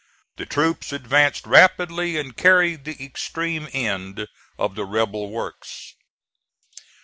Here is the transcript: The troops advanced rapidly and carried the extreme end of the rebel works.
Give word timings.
The 0.37 0.47
troops 0.47 0.91
advanced 0.91 1.45
rapidly 1.45 2.17
and 2.17 2.35
carried 2.35 2.85
the 2.85 3.05
extreme 3.05 3.69
end 3.71 4.25
of 4.57 4.73
the 4.73 4.83
rebel 4.83 5.29
works. 5.29 5.93